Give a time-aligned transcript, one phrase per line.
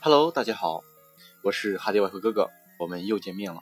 [0.00, 0.82] Hello，大家好，
[1.42, 3.60] 我是哈迪外科哥哥，我们又见面了。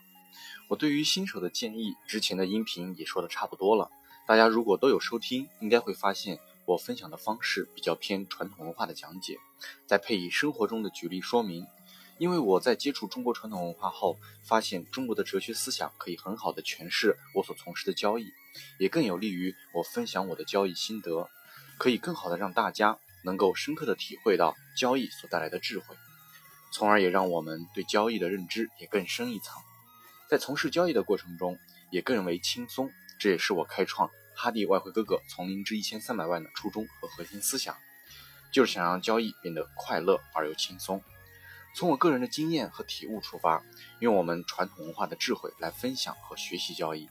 [0.68, 3.90] 我对于新手的建议，之前的音频也说的差不多了。
[4.28, 9.38] 大家如果都有收听，应该会发现我分享的方式比较偏传统文化的讲解，
[9.86, 11.66] 再配以生活中的举例说明。
[12.18, 18.32] 因为我在接触中国传统文化后，发现中国的哲学思想可以很好的诠释我所从事的交易，
[18.78, 21.28] 也更有利于我分享我的交易心得，
[21.78, 25.94] 可以更好的让大家能够深刻的体会到交易所带来的智慧。
[26.72, 29.62] 从而也让我们对交易的认知也更深一层，
[30.28, 31.58] 在从事交易的过程中
[31.90, 32.90] 也更为轻松。
[33.18, 37.76] 这也是我开创哈迪外汇哥哥从零至一千三百万的初衷和核心思想，
[38.52, 41.02] 就是想让交易变得快乐而又轻松。
[41.76, 43.62] 从我个人的经验和体悟出发，
[43.98, 47.06] 用我们传统文化的智慧来分享和学习交易。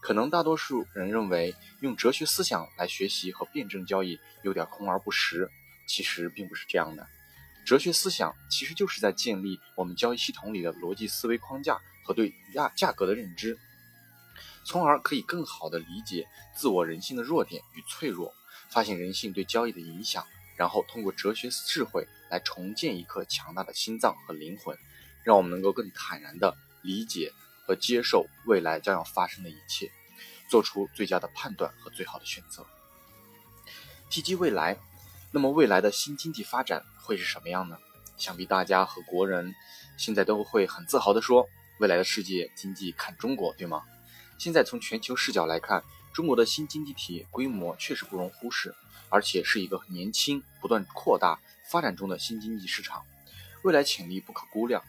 [0.00, 5.50] 可能大多数人认为用哲学思想来学习和辩证交易有点空而不实，
[5.88, 7.08] 其实并不是这样的。
[7.66, 13.58] 哲学思想其实就是在建立我们交易系统里的逻辑思维框架和对价价格的认知，
[14.64, 16.24] 从而可以更好的理解
[16.56, 18.32] 自我人性的弱点与脆弱，
[18.70, 20.24] 发现人性对交易的影响，
[20.58, 24.76] 然后通过哲学智慧来重建一颗强大的心脏和灵魂，
[25.24, 27.32] 让我们能够更坦然地理解
[27.64, 29.90] 和接受未来将要发生的一切，
[30.50, 32.66] 做出最佳的判断和最好的选择。
[34.10, 34.76] 提及未来。
[35.30, 37.76] 那么未来的新经济发展会是什么样呢？
[38.16, 39.54] 想必大家和国人
[39.98, 41.46] 现在都会很自豪地说，
[41.80, 43.82] 未来的世界经济看中国，对吗？
[44.38, 45.84] 现在从全球视角来看，
[46.14, 48.74] 中国的新经济体规模确实不容忽视，
[49.08, 53.04] 而且是一个年轻、不断扩大发展中的新经济市场，
[53.62, 54.82] 未来潜力不可估量。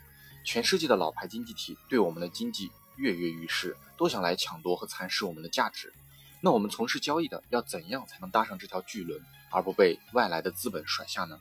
[0.44, 5.94] 全世界的老牌经济体对我们的经济跃跃欲试，都想来抢夺和蚕食我们的价值。
[6.42, 9.22] 那我们从事交易的要怎样才能搭上这条巨轮？
[9.52, 11.40] 而不被外来的资本甩下呢？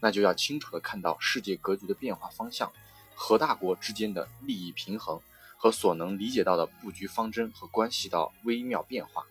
[0.00, 2.72] 那就要清楚地看到世界格局的变化方向，
[3.14, 5.20] 和大国之间的利益平衡
[5.56, 9.24] 和所能理解到的布局方针和关系到微妙变化。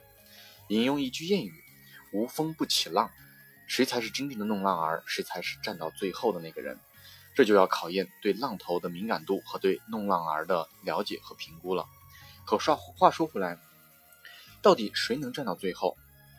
[0.69, 1.63] 引用一句谚语
[2.11, 3.09] ：“无风不起浪。”
[3.67, 5.03] 谁才是真正的弄浪儿？
[5.05, 6.79] 谁才是站到最后的那个人？
[7.35, 11.85] 这就要考验对浪头的敏感度和对弄浪儿的了解和评估了。
[12.45, 13.59] 可说话说回来，
[14.61, 15.95] 到底谁能站到最后？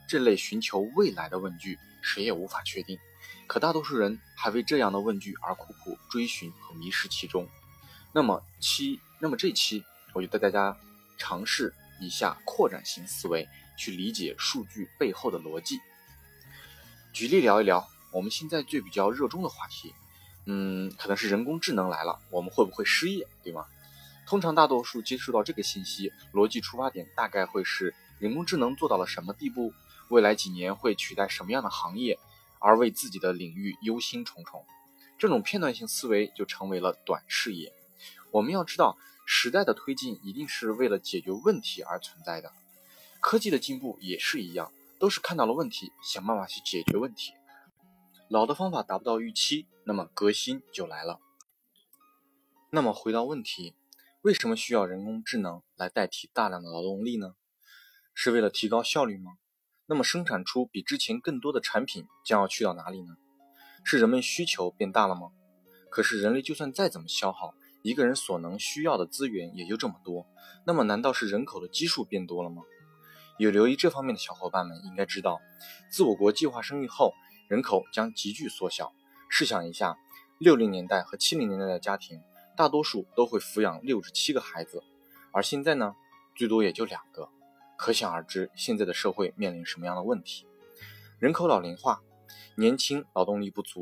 [0.08, 2.98] 这类寻求未来的问句，谁也无法确定。
[3.47, 7.48] 可大多数人还为这样的问句而苦苦追寻和迷失其中。
[8.12, 10.76] 那么期，那么这期我就带大家
[11.16, 13.48] 尝试一下扩展型思维，
[13.81, 15.81] 去理解数据背后的逻辑。
[17.15, 19.95] 举例聊一聊我们现在最比较热衷的话题，
[20.45, 23.65] 嗯，可能是人工智能来了，我们会不会失业，对吗？
[24.27, 29.73] 通常大多数接触到这个信息，逻辑出发点大概会是人工智能做到了什么地步。
[30.11, 32.19] 未来几年会取代什么样的行业，
[32.59, 34.62] 而为自己的领域忧心忡忡，
[35.19, 37.73] 这种片段性思维就成为了短视野。
[38.31, 42.53] 我们要知道，时代的推进一定是为了解决问题而存在的，
[43.20, 47.34] 科技的进步也是一样，都是看到了问题，想办法去解决问题。
[48.28, 51.20] 老的方法达不到预期，那么革新就来了。
[52.70, 53.75] 那么回到问题，
[54.22, 57.34] 为什么需要人工智能来代替大量的劳动力呢？
[58.14, 59.32] 是为了提高效率吗？
[59.87, 63.16] 那么生产出比之前更多的产品将要去到哪里呢？
[63.84, 65.32] 是人们需求变大了吗？
[65.91, 70.26] 可是人类就算再怎么消耗，一个人所能需要的资源也就这么多。
[70.64, 72.62] 那么难道是人口的基数变多了吗？
[73.41, 75.41] 有留意这方面的小伙伴们应该知道，
[75.91, 77.15] 自我国计划生育后，
[77.49, 78.93] 人口将急剧缩小。
[79.31, 79.97] 试想一下，
[80.37, 82.21] 六零年代和七零年代的家庭，
[82.55, 84.83] 大多数都会抚养六至七个孩子，
[85.33, 85.95] 而现在呢，
[86.37, 87.31] 最多也就两个。
[87.79, 90.47] 可想而知，现在的社会面临什么样的问题？
[91.19, 92.03] 人口老龄化，
[92.59, 93.81] 年轻劳动力不足。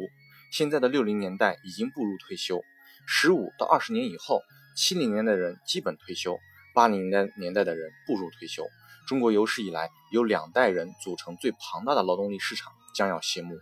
[0.52, 2.62] 现在的六零年代已经步入退休，
[3.08, 4.40] 十五到二十年以后，
[4.76, 6.38] 七零年代的人基本退休，
[6.76, 8.64] 八零年年代的人步入退休。
[9.08, 13.58] 中国有史以来由两代人组成最庞大的劳动力市场将要谢幕。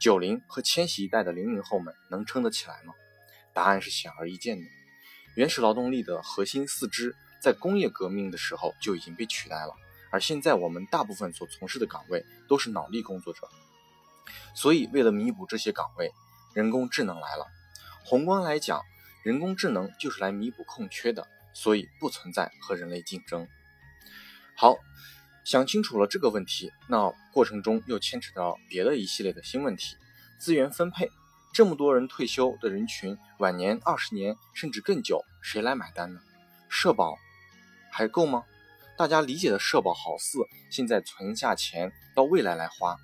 [0.00, 2.92] 九零和千禧一代的零零后们能撑得起来吗？
[3.54, 4.66] 答案是显而易见的。
[5.36, 7.14] 原始劳动力的核心四肢。
[7.40, 9.74] 在工业革命的时候就已经被取代了，
[10.12, 13.48] 而现在我们大部分所从事的岗位都是脑力工作者，
[14.54, 16.12] 所以为了弥补这些岗位，
[16.54, 17.48] 人工智能来了。
[18.04, 18.80] 宏观来讲，
[19.24, 23.48] 人工智能就是来弥补空缺的，所以不存在和人类竞争。
[24.62, 24.76] 好，
[25.44, 29.96] 想清楚了这个问题，那过程中又牵扯到别的一系列的新问题：
[30.38, 31.10] 资源分配、
[31.52, 36.20] 这么多人退休的人群，晚年二十年甚至更久，谁来买单呢？
[36.68, 37.18] 社保
[37.90, 38.44] 还够吗？
[38.96, 40.38] 大家理解的社保好似
[40.70, 42.96] 现在存下钱到未来来花。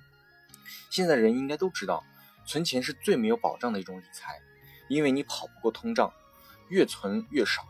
[0.89, 2.05] 现在人应该都知道，
[2.45, 4.39] 存钱是最没有保障的一种理财，
[4.87, 6.13] 因为你跑不过通胀，
[6.69, 7.67] 越存越少。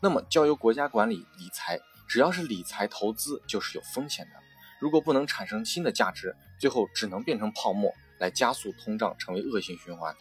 [0.00, 1.78] 那么交由国家管理理财，
[2.08, 4.32] 只要是理财投资就是有风险的。
[4.80, 7.94] 如果不能产生新的价值，最后只能变成泡沫。
[8.20, 10.12] 来加速通胀，成为恶性循环。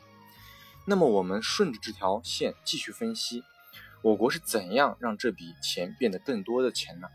[0.85, 3.43] 那么，我们顺着这条线继续分析，
[4.03, 7.07] 我国是怎样让这笔钱变得更多的钱呢？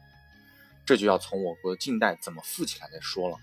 [0.85, 3.37] 这就要从我国近代怎么富起来再说了。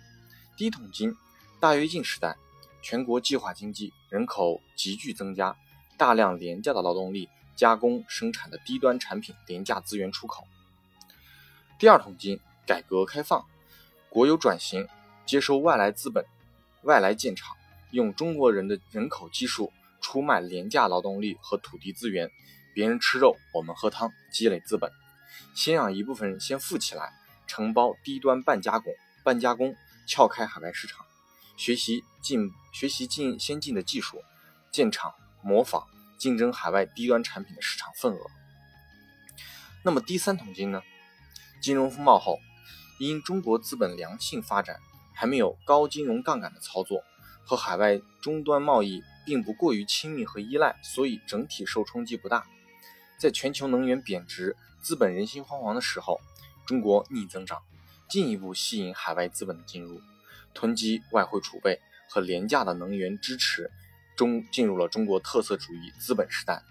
[0.58, 1.16] 第一桶金，
[1.62, 2.36] 大跃进时代，
[2.82, 5.56] 全国计划经济，人口急剧增加，
[5.98, 10.46] 大量廉价的劳动力加工生产的低端产品，廉价资源出口。
[11.80, 13.46] 第二桶金，改革开放，
[14.10, 14.86] 国有转型，
[15.26, 16.26] 接收外来资本。
[16.82, 17.56] 外来建厂，
[17.92, 19.72] 用中国人的人口基数
[20.02, 22.30] 出卖廉价劳动力和土地资源，
[22.76, 24.92] 别人吃肉，我们喝汤，积累资本。
[25.56, 27.14] 先让一部分人先富起来，
[27.48, 28.94] 承包低端半加工，
[29.24, 29.74] 半加工
[30.06, 31.06] 撬开海外市场，
[31.56, 34.22] 学习进学习进先进的技术，
[34.70, 35.86] 建厂模仿，
[36.18, 38.20] 竞争海外低端产品的市场份额。
[39.82, 40.84] 那么第三桶金呢？
[41.62, 42.40] 金融风暴后，
[42.98, 44.80] 因中国资本良性发展。
[45.12, 47.04] 还没有高金融杠杆的操作，
[47.44, 52.46] 和海外终端贸易并不过于亲密和依赖，所以整体受冲击不大。
[53.18, 56.22] 在全球能源贬值、资本人心惶惶的时候，
[56.66, 57.62] 中国逆增长，
[58.10, 60.02] 进一步吸引海外资本的进入，
[60.54, 63.70] 囤积外汇储备和廉价的能源支持
[64.16, 66.64] 中，进入了中国特色主义资本时代，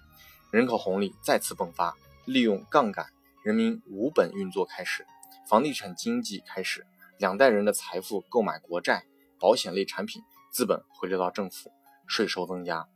[0.50, 1.94] 人口红利再次迸发，
[2.24, 3.12] 利用杠杆，
[3.48, 5.06] 人民无本运作开始，
[5.48, 6.86] 房地产经济开始。
[7.16, 9.06] 两代人的财富购买国债、
[9.40, 10.22] 保险类产品，
[10.52, 11.72] 资本回流到政府，
[12.06, 12.86] 税收增加。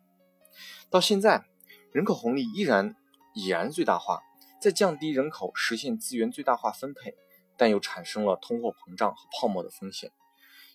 [0.90, 1.46] 到现在，
[1.90, 2.94] 人口红利依然
[3.32, 4.20] 已然最大化，
[4.60, 7.14] 在降低人口、实现资源最大化分配，
[7.56, 10.10] 但又产生了通货膨胀和泡沫的风险。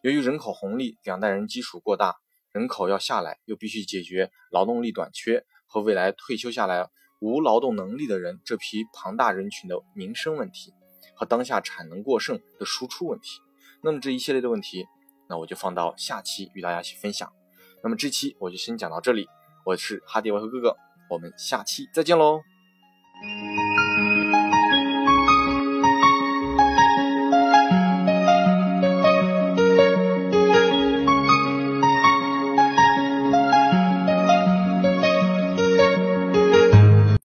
[0.02, 2.16] 由于人口红利，两代人基数过大，
[2.52, 6.90] 人口要下来，又必须解决劳动力短缺和未来退休下来
[7.20, 10.74] 无劳动能力的人这批庞大人群的民生问题。
[11.20, 13.40] 和当下产能过剩的输出问题，
[13.82, 14.86] 那么这一系列的问题，
[15.28, 17.34] 那我就放到下期与大家去分享。
[17.82, 19.26] 那么这期我就先讲到这里，
[19.66, 20.76] 我是哈迪外和哥哥，
[21.10, 22.42] 我们下期再见喽。